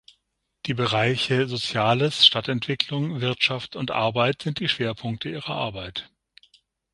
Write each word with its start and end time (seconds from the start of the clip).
Die 0.65 0.73
Bereiche 0.73 1.47
Soziales, 1.47 2.25
Stadtentwicklung, 2.25 3.21
Wirtschaft 3.21 3.75
und 3.75 3.91
Arbeit 3.91 4.41
sind 4.41 4.59
die 4.59 4.67
Schwerpunkte 4.67 5.29
ihrer 5.29 5.53
Arbeit. 5.53 6.09